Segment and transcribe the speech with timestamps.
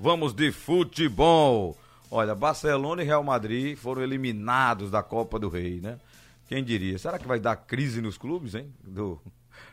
[0.00, 1.76] Vamos de futebol.
[2.08, 5.98] Olha, Barcelona e Real Madrid foram eliminados da Copa do Rei, né?
[6.46, 6.96] Quem diria?
[6.98, 8.72] Será que vai dar crise nos clubes, hein?
[8.84, 9.20] Do,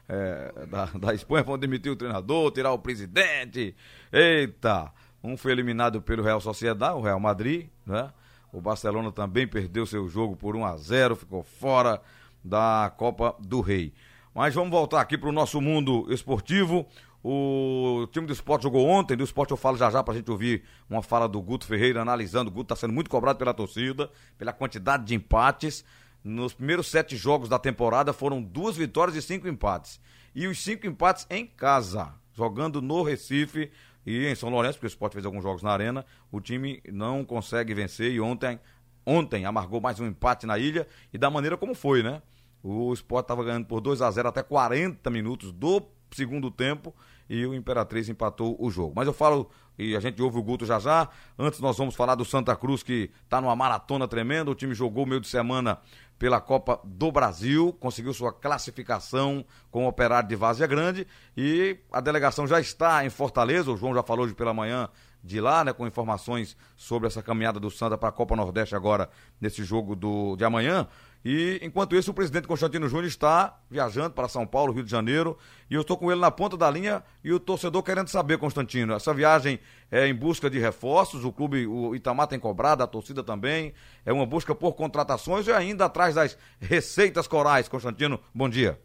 [0.09, 3.75] é, da, da Espanha vão demitir o treinador, tirar o presidente.
[4.11, 4.91] Eita!
[5.23, 8.11] Um foi eliminado pelo Real Sociedade, o Real Madrid, né?
[8.51, 12.01] O Barcelona também perdeu seu jogo por 1 a 0 ficou fora
[12.43, 13.93] da Copa do Rei.
[14.33, 16.85] Mas vamos voltar aqui para o nosso mundo esportivo.
[17.27, 20.63] O time do esporte jogou ontem, do esporte eu falo já já pra gente ouvir
[20.87, 22.51] uma fala do Guto Ferreira analisando.
[22.51, 25.83] O Guto tá sendo muito cobrado pela torcida, pela quantidade de empates.
[26.23, 29.99] Nos primeiros sete jogos da temporada foram duas vitórias e cinco empates.
[30.35, 33.71] E os cinco empates em casa, jogando no Recife
[34.05, 36.05] e em São Lourenço, porque o esporte fez alguns jogos na arena.
[36.31, 38.59] O time não consegue vencer e ontem,
[39.03, 42.21] ontem amargou mais um empate na ilha e da maneira como foi, né?
[42.61, 46.93] O esporte estava ganhando por 2 a 0 até 40 minutos do segundo tempo
[47.29, 48.93] e o Imperatriz empatou o jogo.
[48.95, 51.09] Mas eu falo, e a gente ouve o Guto já já.
[51.37, 54.51] Antes nós vamos falar do Santa Cruz, que está numa maratona tremenda.
[54.51, 55.79] O time jogou meio de semana
[56.17, 61.05] pela Copa do Brasil, conseguiu sua classificação com o Operário de Várzea Grande
[61.35, 63.71] e a delegação já está em Fortaleza.
[63.71, 64.89] O João já falou hoje pela manhã
[65.21, 69.09] de lá, né, com informações sobre essa caminhada do Santa para a Copa Nordeste agora
[69.41, 70.87] nesse jogo do, de amanhã.
[71.25, 75.35] E enquanto isso, o presidente Constantino Júnior está viajando para São Paulo, Rio de Janeiro,
[75.67, 78.93] e eu estou com ele na ponta da linha e o torcedor querendo saber, Constantino,
[78.93, 79.59] essa viagem
[79.91, 83.73] é em busca de reforços, o clube, o Itamar tem cobrado, a torcida também,
[84.05, 87.67] é uma busca por contratações e ainda atrás das receitas corais.
[87.67, 88.79] Constantino, bom dia.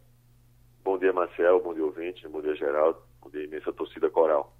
[0.83, 4.51] Bom dia, Marcel, bom dia, ouvinte, bom dia, Geraldo, bom dia, imensa torcida coral.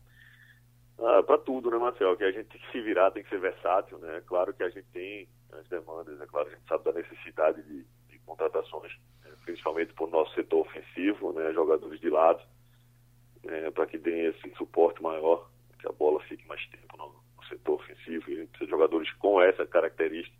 [1.23, 2.15] Para tudo, né, Marcel?
[2.17, 4.21] Que a gente tem que se virar, tem que ser versátil, né?
[4.25, 7.85] Claro que a gente tem as demandas, é claro, a gente sabe da necessidade de,
[8.09, 8.91] de contratações,
[9.23, 9.31] né?
[9.43, 11.51] principalmente para o nosso setor ofensivo, né?
[11.53, 12.41] Jogadores de lado,
[13.43, 13.69] né?
[13.71, 15.49] para que deem esse suporte maior,
[15.79, 18.29] que a bola fique mais tempo no, no setor ofensivo.
[18.29, 20.37] E a gente precisa de jogadores com essa característica.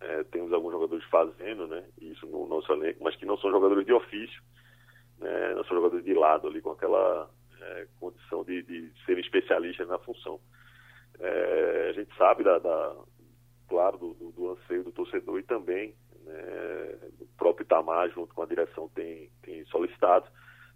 [0.00, 1.84] É, temos alguns jogadores fazendo, né?
[2.00, 4.42] Isso no nosso elenco, mas que não são jogadores de ofício,
[5.18, 5.54] né?
[5.54, 7.30] Não são jogadores de lado ali com aquela
[7.62, 10.40] é, condição de, de serem especialistas na função.
[11.18, 12.96] É, a gente sabe da, da
[13.68, 18.46] claro, do, do, anseio do torcedor e também né, o próprio Itamar, junto com a
[18.46, 20.26] direção, tem, tem solicitado.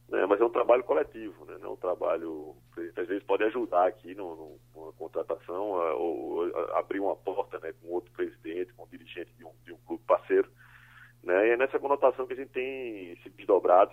[0.08, 2.54] Né, mas é um trabalho coletivo, né, não é um trabalho.
[2.96, 7.88] Às vezes pode ajudar aqui no, numa contratação, ou, ou, abrir uma porta né, com
[7.88, 10.48] outro presidente, com um dirigente de um, de um clube parceiro.
[11.24, 13.92] Né, e é nessa conotação que a gente tem se desdobrado,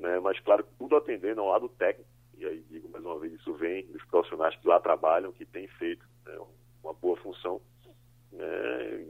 [0.00, 3.54] né, mas claro, tudo atendendo ao lado técnico e aí digo mais uma vez, isso
[3.54, 6.38] vem dos profissionais que lá trabalham, que têm feito né,
[6.82, 7.60] uma boa função
[8.32, 9.06] né,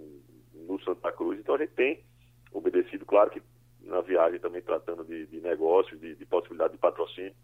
[0.54, 1.38] no Santa Cruz.
[1.38, 2.04] Então a gente tem
[2.52, 3.42] obedecido, claro que
[3.82, 7.34] na viagem também tratando de, de negócios, de, de, possibilidade de patrocínio,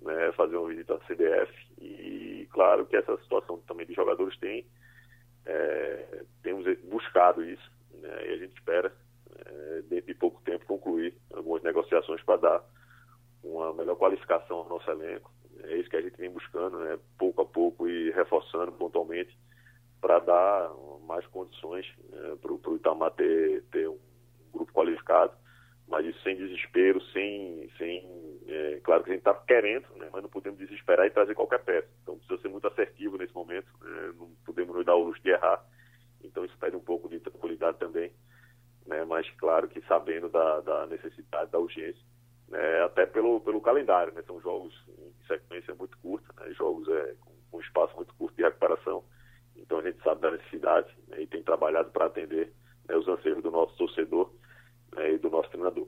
[0.00, 4.66] né, fazer uma visita à CDF e claro que essa situação também de jogadores tem,
[5.46, 8.92] é, temos buscado isso né, e a gente espera
[9.46, 12.64] é, dentro de pouco tempo concluir algumas negociações para dar
[13.42, 15.30] uma melhor qualificação ao nosso elenco.
[15.64, 16.98] É isso que a gente vem buscando, né?
[17.18, 19.36] pouco a pouco e reforçando pontualmente
[20.00, 20.70] para dar
[21.06, 22.36] mais condições né?
[22.40, 23.98] para o Itamar ter, ter um
[24.52, 25.32] grupo qualificado,
[25.86, 27.68] mas isso sem desespero, sem.
[27.76, 30.08] sem é, claro que a gente está querendo, né?
[30.12, 31.88] mas não podemos desesperar e trazer qualquer peça.
[32.02, 34.14] Então precisa ser muito assertivo nesse momento, né?
[34.16, 35.62] não podemos nos dar o luxo de errar.
[36.22, 38.10] Então isso pede um pouco de tranquilidade também,
[38.86, 39.04] né?
[39.04, 42.10] mas claro que sabendo da, da necessidade, da urgência
[42.50, 47.14] né, até pelo, pelo calendário, né, são jogos em sequência muito curta, né, jogos é,
[47.20, 49.04] com, um espaço muito curto de recuperação,
[49.56, 52.52] então a gente sabe da necessidade né, e tem trabalhado para atender
[52.88, 54.30] né, os anseios do nosso torcedor
[54.94, 55.86] né, e do nosso treinador.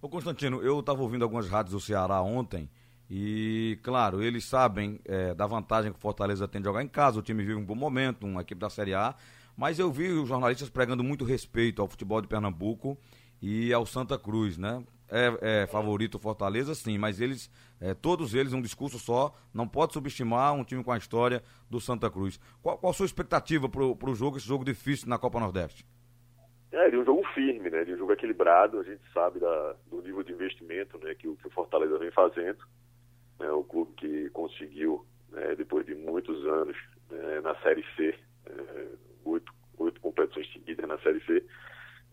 [0.00, 2.68] Ô Constantino, eu estava ouvindo algumas rádios do Ceará ontem
[3.08, 7.18] e, claro, eles sabem é, da vantagem que o Fortaleza tem de jogar em casa,
[7.18, 9.14] o time vive um bom momento, uma equipe da Série A,
[9.56, 12.98] mas eu vi os jornalistas pregando muito respeito ao futebol de Pernambuco
[13.40, 14.82] e ao Santa Cruz, né?
[15.10, 17.50] É, é favorito Fortaleza, sim, mas eles,
[17.80, 21.80] é, todos eles, um discurso só, não pode subestimar um time com a história do
[21.80, 22.38] Santa Cruz.
[22.62, 25.84] Qual, qual a sua expectativa para o jogo, esse jogo difícil na Copa Nordeste?
[26.74, 27.84] É, de um jogo firme, né?
[27.84, 28.80] De um jogo equilibrado.
[28.80, 32.10] A gente sabe da, do nível de investimento né, que, o, que o Fortaleza vem
[32.10, 32.58] fazendo.
[33.38, 36.76] Né, o clube que conseguiu, né, depois de muitos anos
[37.10, 38.86] né, na Série C, é,
[39.24, 41.44] oito, oito competições seguidas na Série C,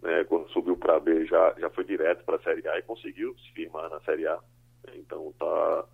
[0.01, 3.35] né, quando subiu para B já, já foi direto para a Série A e conseguiu
[3.37, 4.39] se firmar na Série A.
[4.95, 5.85] Então está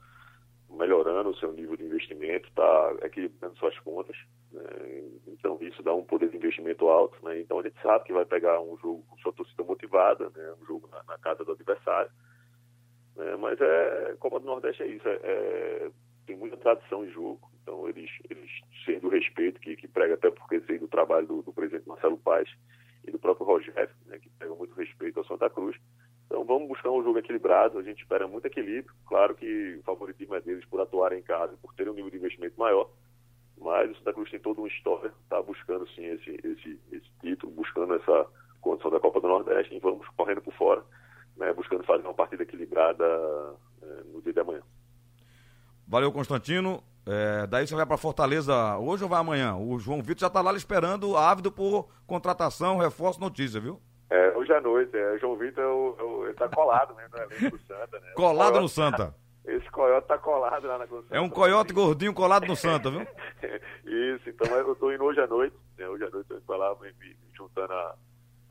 [0.70, 4.16] melhorando o seu nível de investimento, está equilibrando suas contas.
[4.52, 4.64] Né,
[5.28, 7.18] então isso dá um poder de investimento alto.
[7.24, 10.54] Né, então a gente sabe que vai pegar um jogo com sua torcida motivada, né,
[10.62, 12.12] um jogo na, na casa do adversário.
[13.16, 15.92] Né, mas é Copa do Nordeste é isso, é, é,
[16.26, 17.50] tem muita tradição em jogo.
[17.62, 18.50] Então eles, eles
[18.86, 22.18] sendo o respeito que, que prega até porque sei do trabalho do, do, presidente Marcelo
[22.18, 22.50] Paz
[23.08, 25.78] e do próprio Rogério, né, que prega muito respeito ao Santa Cruz.
[26.26, 27.80] Então, vamos buscar um jogo equilibrado.
[27.80, 28.94] A gente espera muito equilíbrio.
[29.06, 32.18] Claro que o favoritismo é deles por atuarem em casa, por terem um nível de
[32.18, 32.90] investimento maior.
[33.60, 37.52] Mas o Santa Cruz tem toda uma história, está buscando sim esse, esse, esse título,
[37.54, 38.28] buscando essa
[38.62, 40.84] condição da Copa do Nordeste e vamos correndo por fora,
[41.38, 43.04] né, buscando fazer uma partida equilibrada
[43.82, 44.62] é, no dia de amanhã.
[45.88, 46.84] Valeu, Constantino.
[47.10, 49.56] É, daí você vai para Fortaleza hoje ou vai amanhã?
[49.56, 53.80] O João Vitor já está lá esperando, ávido por contratação, reforço, notícia, viu?
[54.10, 54.96] É, hoje à noite.
[54.98, 58.00] É, o João Vitor ele está colado né, no elenco do Santa.
[58.00, 58.12] Né?
[58.14, 59.16] Colado coiote, no Santa.
[59.48, 61.16] Esse coiote está colado lá na Santa.
[61.16, 63.02] É um coiote gordinho colado no Santa, viu?
[63.86, 65.56] Isso, então eu estou indo hoje à noite.
[65.78, 67.96] Né, hoje à noite eu estou lá me, me juntando a,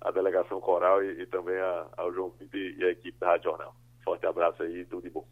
[0.00, 3.50] a delegação coral e, e também a, ao João Vitor e a equipe da Rádio
[3.50, 3.74] Jornal.
[4.02, 5.26] Forte abraço aí, tudo de bom.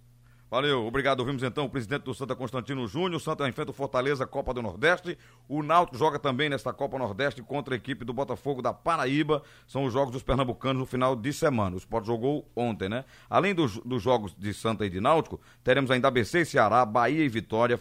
[0.54, 1.18] Valeu, obrigado.
[1.18, 3.20] Ouvimos então o presidente do Santa Constantino Júnior.
[3.20, 5.18] Santa enfrenta o Fortaleza, Copa do Nordeste.
[5.48, 9.42] O Náutico joga também nesta Copa Nordeste contra a equipe do Botafogo da Paraíba.
[9.66, 11.74] São os jogos dos pernambucanos no final de semana.
[11.74, 13.04] O Sport jogou ontem, né?
[13.28, 17.24] Além dos, dos jogos de Santa e de Náutico, teremos ainda ABC e Ceará, Bahia
[17.24, 17.76] e Vitória,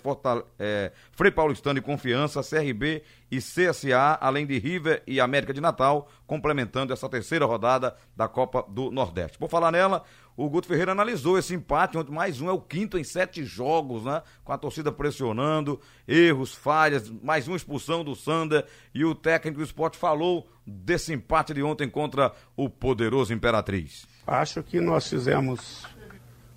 [0.58, 6.08] é, Frei Paulistano e Confiança, CRB e CSA, além de River e América de Natal,
[6.26, 9.38] complementando essa terceira rodada da Copa do Nordeste.
[9.38, 10.04] Por falar nela,
[10.36, 14.04] o Guto Ferreira analisou esse empate, onde mais um é o quinto em sete jogos,
[14.04, 14.22] né?
[14.44, 19.64] Com a torcida pressionando, erros, falhas, mais uma expulsão do Sander e o técnico do
[19.64, 24.08] esporte falou desse empate de ontem contra o poderoso Imperatriz.
[24.26, 25.86] Acho que nós fizemos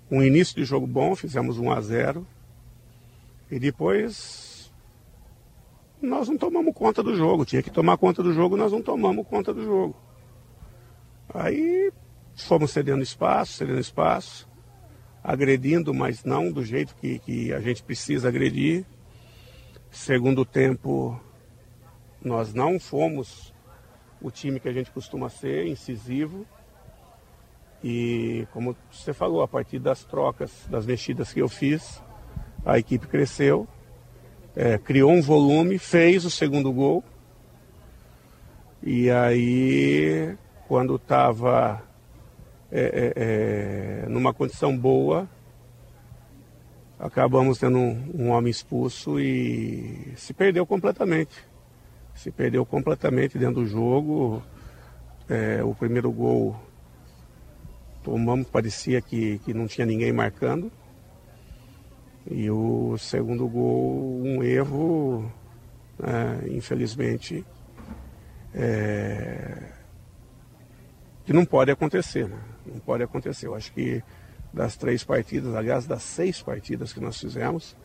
[0.09, 2.27] um início de jogo bom, fizemos 1 a 0
[3.51, 4.71] e depois
[6.01, 7.45] nós não tomamos conta do jogo.
[7.45, 9.95] Tinha que tomar conta do jogo, nós não tomamos conta do jogo.
[11.33, 11.91] Aí
[12.45, 14.47] fomos cedendo espaço, cedendo espaço,
[15.23, 18.85] agredindo, mas não do jeito que, que a gente precisa agredir.
[19.91, 21.19] Segundo tempo,
[22.21, 23.53] nós não fomos
[24.21, 26.45] o time que a gente costuma ser, incisivo.
[27.83, 32.01] E como você falou, a partir das trocas, das mexidas que eu fiz,
[32.65, 33.67] a equipe cresceu,
[34.55, 37.03] é, criou um volume, fez o segundo gol.
[38.81, 40.35] E aí,
[40.67, 41.81] quando estava
[42.71, 45.27] é, é, é, numa condição boa,
[46.99, 51.35] acabamos tendo um, um, homem expulso e se perdeu completamente.
[52.13, 54.43] Se perdeu completamente dentro do jogo.
[55.29, 56.59] É, o primeiro gol
[58.03, 60.71] tomamos, parecia que, que não tinha ninguém marcando.
[62.29, 65.31] E o segundo gol, um erro,
[65.97, 67.45] né, infelizmente,
[68.53, 69.71] é,
[71.25, 72.27] que não pode acontecer.
[72.27, 72.37] Né?
[72.71, 73.47] Não pode acontecer.
[73.47, 74.03] Eu acho que
[74.53, 77.75] das três partidas, aliás, das seis partidas que nós fizemos,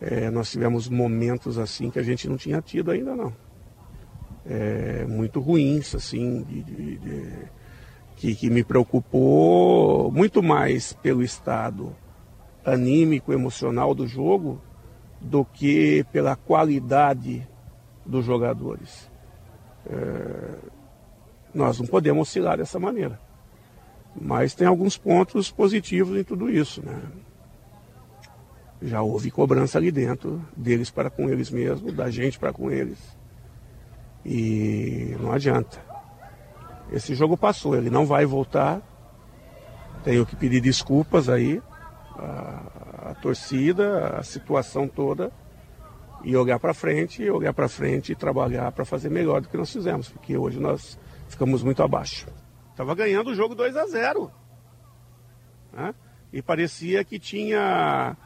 [0.00, 3.32] é, nós tivemos momentos assim que a gente não tinha tido ainda não.
[4.44, 7.32] É, muito ruins, assim, de, de, de,
[8.16, 11.94] que, que me preocupou muito mais pelo estado
[12.64, 14.60] anímico, emocional do jogo,
[15.20, 17.46] do que pela qualidade
[18.04, 19.10] dos jogadores.
[19.86, 20.58] É,
[21.54, 23.20] nós não podemos oscilar dessa maneira.
[24.32, 27.02] Mas tem alguns pontos positivos em tudo isso, né?
[28.80, 32.98] Já houve cobrança ali dentro, deles para com eles mesmos, da gente para com eles.
[34.24, 35.78] E não adianta.
[36.90, 38.80] Esse jogo passou, ele não vai voltar.
[40.02, 41.60] Tenho que pedir desculpas aí
[42.16, 45.30] a torcida, a situação toda
[46.24, 49.70] e olhar para frente, olhar para frente e trabalhar para fazer melhor do que nós
[49.70, 52.26] fizemos, porque hoje nós ficamos muito abaixo.
[52.72, 54.32] Estava ganhando o jogo 2 a 0
[55.72, 55.94] né?
[56.32, 58.16] E parecia que tinha.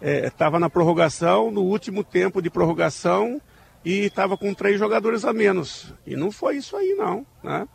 [0.00, 3.40] Estava é, na prorrogação, no último tempo de prorrogação,
[3.84, 5.94] e estava com três jogadores a menos.
[6.06, 7.26] E não foi isso aí, não.
[7.42, 7.66] Né?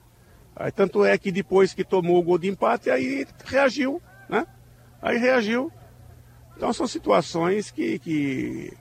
[0.56, 4.02] Aí, tanto é que depois que tomou o gol de empate, aí reagiu.
[4.28, 4.46] Né?
[5.02, 5.72] Aí reagiu.
[6.56, 8.74] Então são situações que, que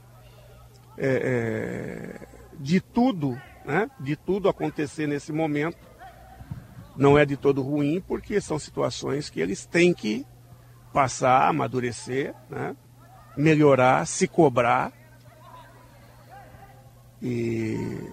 [0.99, 2.26] é, é,
[2.59, 3.88] de tudo, né?
[4.00, 5.78] de tudo acontecer nesse momento,
[6.99, 10.26] não é de todo ruim, porque são situações que eles têm que
[10.93, 12.76] passar, amadurecer, né?
[13.37, 14.93] melhorar, se cobrar.
[17.23, 18.11] E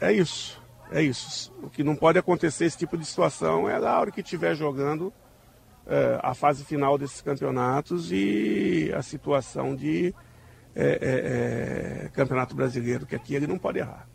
[0.00, 1.54] é isso, é isso.
[1.62, 5.12] O que não pode acontecer esse tipo de situação é na hora que estiver jogando
[5.86, 10.12] é, a fase final desses campeonatos e a situação de
[10.74, 14.08] é, é, campeonato brasileiro, que aqui ele não pode errar.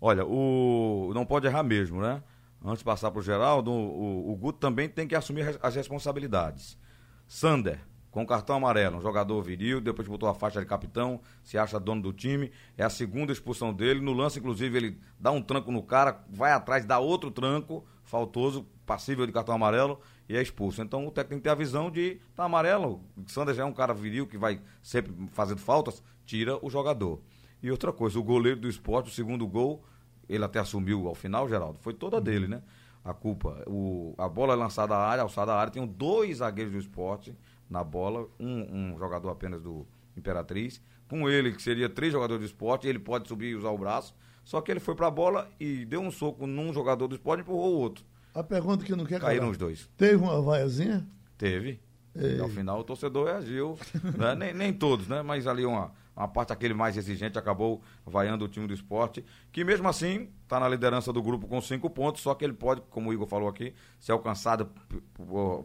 [0.00, 2.20] Olha, o não pode errar mesmo, né?
[2.64, 6.78] Antes de passar para o Geraldo, o, Guto também tem que assumir as responsabilidades.
[7.26, 11.80] Sander, com cartão amarelo, um jogador viril, depois botou a faixa de capitão, se acha
[11.80, 15.72] dono do time, é a segunda expulsão dele, no lance inclusive ele dá um tranco
[15.72, 20.82] no cara, vai atrás, dá outro tranco, faltoso, passível de cartão amarelo e é expulso.
[20.82, 24.26] Então o técnico tem a visão de tá amarelo, Sander já é um cara viril
[24.26, 27.22] que vai sempre fazendo faltas, tira o jogador.
[27.62, 29.84] E outra coisa, o goleiro do esporte, o segundo gol,
[30.34, 32.62] ele até assumiu ao final, Geraldo, foi toda dele, né?
[33.04, 33.62] A culpa.
[33.66, 37.36] O, a bola é lançada à área, alçada à área, tem dois zagueiros do esporte
[37.68, 39.86] na bola, um, um jogador apenas do
[40.16, 40.80] Imperatriz.
[41.08, 44.14] Com ele, que seria três jogadores do esporte, ele pode subir e usar o braço.
[44.44, 47.40] Só que ele foi para a bola e deu um soco num jogador do esporte
[47.40, 48.04] e empurrou o outro.
[48.34, 49.88] A pergunta que não quer Caíram os dois.
[49.96, 51.06] Teve uma vaiazinha?
[51.36, 51.80] Teve.
[52.14, 53.78] E ao final o torcedor reagiu.
[54.16, 54.34] né?
[54.34, 55.22] nem, nem todos, né?
[55.22, 59.64] Mas ali uma, uma parte aquele mais exigente acabou vaiando o time do esporte, que
[59.64, 63.10] mesmo assim está na liderança do grupo com cinco pontos, só que ele pode, como
[63.10, 64.70] o Igor falou aqui, ser alcançado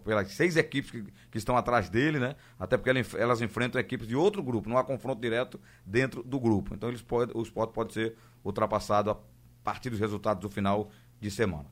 [0.04, 2.36] pelas seis equipes que, que estão atrás dele, né?
[2.58, 6.74] Até porque elas enfrentam equipes de outro grupo, não há confronto direto dentro do grupo.
[6.74, 9.18] Então eles pode, o esporte pode ser ultrapassado a
[9.64, 10.90] partir dos resultados do final
[11.20, 11.66] de semana.